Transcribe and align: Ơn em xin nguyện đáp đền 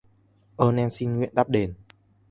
Ơn 0.57 0.75
em 0.75 0.91
xin 0.91 1.15
nguyện 1.17 1.35
đáp 1.35 1.49
đền 1.49 1.73